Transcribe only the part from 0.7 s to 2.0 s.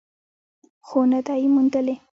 خو نه ده یې موندلې.